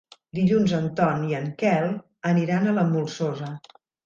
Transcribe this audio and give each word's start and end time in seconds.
Dilluns 0.37 0.71
en 0.77 0.87
Ton 0.99 1.27
i 1.33 1.37
en 1.41 1.45
Quel 1.59 1.93
aniran 2.31 2.67
a 2.67 2.75
la 2.81 2.87
Molsosa. 2.97 3.53